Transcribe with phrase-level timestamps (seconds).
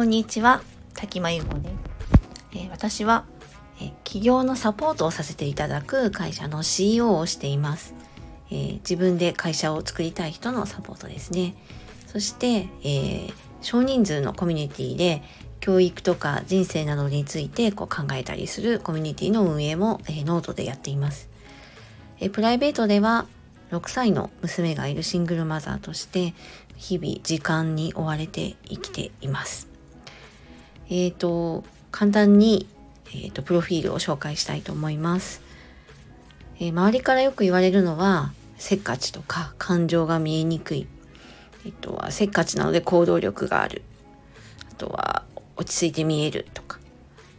[0.00, 0.62] こんにちは、
[0.94, 1.74] 滝真由子です。
[2.52, 3.26] えー、私は、
[3.82, 7.94] えー、企業のサポートをさせていただく会社の CEO をしています、
[8.50, 11.54] えー、自分で会社を作りたい人のサポートですね。
[12.06, 13.28] そして、え
[13.60, 15.22] 少人数のコミュニティで
[15.60, 21.28] 教育とか人生などについてこう考えたりするコミュニティの運営も、えノートでやっています。
[22.20, 23.26] えプライベートでは
[23.70, 26.32] 6歳の娘がいるシングルマザーとして
[26.76, 29.69] 日々時間に追われて生きています。
[30.90, 31.62] えっ、ー、と、
[31.92, 32.66] 簡単に、
[33.06, 35.40] えーと、プロフィールを紹介したいと思います、
[36.58, 40.86] えー、周りからよく言われるのは、せっかちとか感情が見えにくい。
[41.64, 43.82] えっ、とは、せっかちなので行動力がある。
[44.70, 45.24] あとは、
[45.56, 46.80] 落ち着いて見えるとか。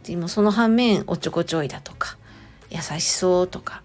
[0.04, 2.16] でもその反面、おっちょこちょいだとか、
[2.70, 3.82] 優しそうとか、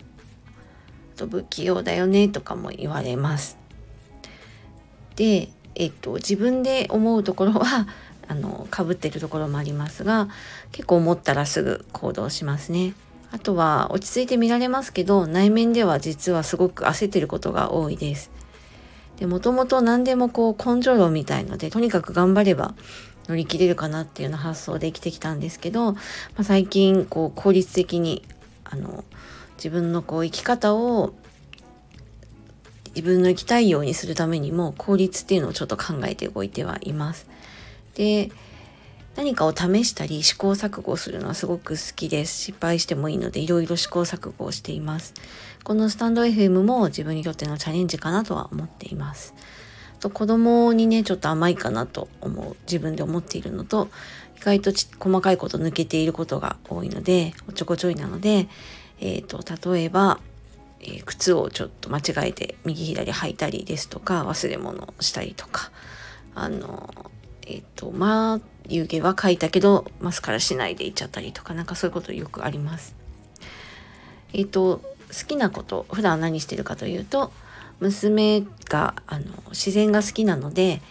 [1.15, 3.57] あと不器用だよねとかも言われます。
[5.15, 7.87] で、えっと、自分で思うところは
[8.27, 10.27] あのかぶってるところもありますが
[10.71, 12.93] 結構思ったらすぐ行動しますね。
[13.29, 18.31] あとは落ち着いて見られますけど内面では実はすごく焦ってることが多いです。
[19.17, 22.75] でもともと何でもこう根性論みたいのでとにかく頑張れば
[23.27, 25.99] 乗り切れるかなっていうような発想で生きてきたんですけど、ま
[26.37, 28.23] あ、最近こう効率的に
[28.63, 29.03] あの
[29.57, 31.13] 自分のこう生き方を
[32.89, 37.27] 自分の生きたいようにするためにも効率っていうのをちょっと考えておいてはいます。
[37.97, 38.29] で
[39.15, 42.39] 何かを試したり試行錯誤するのはすごく好きです。
[42.39, 45.15] 失敗してもいいのでいろいろ試行錯誤をしています。
[45.63, 49.33] このスタンド FM も自分にとってのチャレンジかなとは思っています。
[49.99, 53.89] と子供にね、ちょっと甘いかなと思う、自分で思っているのと、
[54.37, 58.47] 意外と細かいこと抜けていることが多いので、おちょこちょいなので、
[58.99, 60.19] えっ、ー、と、例えば、
[60.79, 65.71] えー、靴をちょっと間違えて右左履いたりですとか、忘れ物をしたりとか、
[66.35, 66.93] あの、
[67.49, 72.95] えっ、と、ま眉毛は描いたけど、マスカラしないでいっちゃったりとか、なんかそういうことよくあります。
[74.33, 77.31] えっ、と、好きなこと、普段何してるかというと、
[77.79, 80.81] 娘が、あの、自然が好きなので、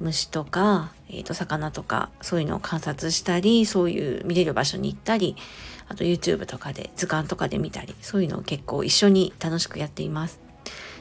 [0.00, 5.36] 虫とか、えっ、と、魚とか、そういうのを観察したり、そういう見れる場所に行ったり、
[5.88, 10.40] あと YouTube とかで、図鑑とかで見たり、そういうのを結構一緒に楽しくやっています。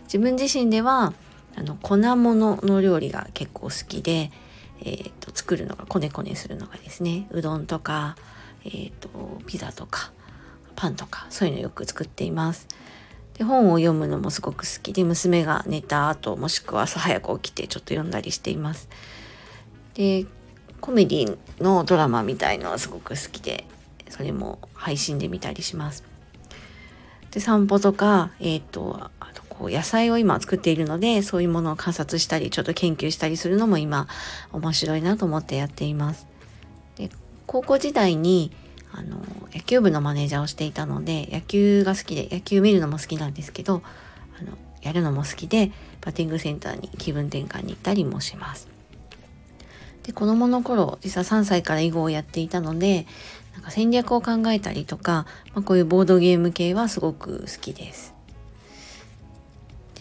[0.04, 1.14] 自分自身では、
[1.56, 4.31] あの、粉物の料理が結構好きで、
[4.81, 8.16] えーと、作るのがこねこねするのがですねうどんとか、
[8.66, 9.09] えーと、
[9.46, 10.12] ピザとか
[10.75, 12.68] パンとかそういうのよく作っています。
[13.38, 18.88] で本を読むのもすごく好きで娘が寝た後もしくは朝早く起きてちょっと読んだりしています。
[19.94, 20.25] で
[20.80, 23.66] コメディのドラマみたいのはすごく好きで
[24.09, 26.03] それも配信で見たりします。
[27.31, 29.12] で散歩とか、えっ、ー、と
[29.58, 34.08] こう野菜を今作っているのでそういうものを観察したりちょっと研究したりするのも今
[34.52, 36.28] 面白いなと思ってやっています。
[36.98, 37.10] で
[37.48, 38.52] 高校時代に
[38.92, 39.18] あの
[39.54, 43.82] 野球部のマネージャーをしていたので野球が好きで野球見るのも好きなんですけど
[44.40, 48.68] あのやるのも好きでバッティングセンターに気分転換に行ったりもします。
[50.04, 53.08] で子供の頃実は3歳から囲碁をやっていたので
[53.54, 58.15] なんか戦略を考えたりとか、まあ、こういうボードゲーム系はすごく好きです。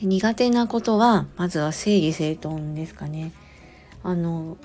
[0.06, 3.32] 苦手なことはまずは整理整頓ですかね。
[4.02, 4.56] あの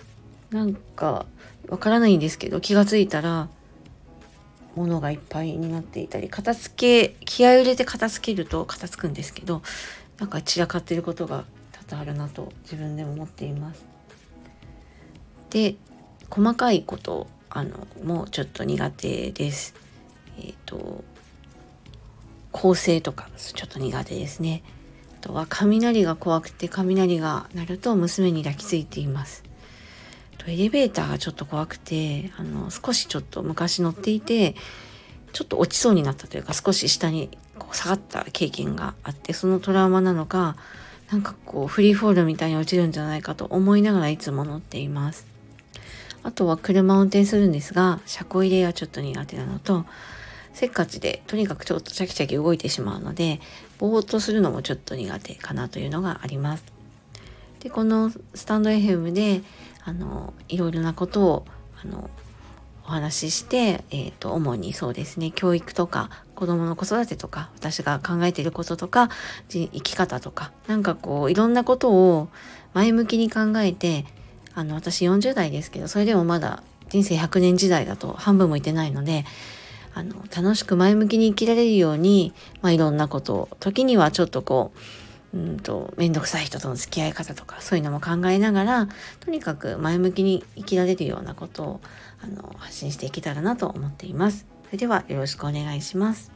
[0.52, 1.26] なんか
[1.70, 3.48] わからないんですけど気がついたら
[4.76, 9.62] 物がいっぱいになっていたり片付け気合を入れて片付けると片付くんですけど
[10.20, 11.46] なんか散らかってることが
[11.88, 13.86] 多々あるなと自分でも思っています。
[15.50, 15.76] で
[16.30, 19.74] 細かいことあのもうちょっと苦手です。
[20.38, 21.04] えっ、ー、と
[22.52, 24.64] 構成とかちょっと苦手ですね。
[25.20, 29.44] とは雷が怖くて雷が鳴ると娘に抱きついています。
[30.38, 34.56] とエレベーターがちょっと怖くてあの少しちょっと昔乗っていて
[35.34, 37.30] ちょっと落ちそうになったというか少し下に
[37.60, 40.56] こう下がった経験があってそのトラウマなのか
[41.12, 45.28] なんかこうフリーフォールみたいに落ちるんじゃないかと思いながらいつも乗っています。
[46.22, 49.86] あとは車を運転するんですが車庫入れはちょっと苦手なのと
[50.60, 53.40] せっかちでとにかくちょっとチャキチャキ動いてしまうので
[53.78, 56.66] ぼーっとするのもちょっと苦手かなというのがあります。
[57.62, 59.42] でこのスタンド FM で
[59.86, 61.46] あのいろいろなことを
[61.82, 62.10] あの
[62.86, 69.10] お話しして、えーと、主にそうですね教育とか子どもの子育てとか私が考えていることとか
[69.48, 72.28] 生き方とかなんかこういろんなことを
[72.74, 74.04] 前向きに考えて
[74.56, 79.24] あの私40代ですけどそれでもまだ人生100年時代だと半分もいてないので
[80.00, 84.72] あの楽しく前向きに生きられるように、まあ、いろんなことを時にはちょっとこ
[85.34, 88.88] ううんと面倒くさい人との付き合い方とかそういうのも考えながら
[89.20, 91.82] とにかく前向きに生きられるようなことを
[92.22, 94.48] あの発信していけたらなと思っています。
[94.66, 96.32] それではよろしくお願いします。